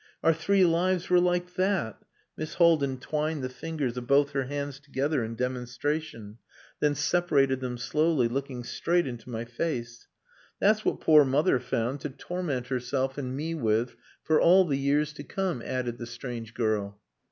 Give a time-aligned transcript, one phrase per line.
[0.23, 2.01] "Our three lives were like that!"
[2.35, 6.39] Miss Haldin twined the fingers of both her hands together in demonstration,
[6.79, 10.07] then separated them slowly, looking straight into my face.
[10.59, 15.13] "That's what poor mother found to torment herself and me with, for all the years
[15.13, 16.99] to come," added the strange girl.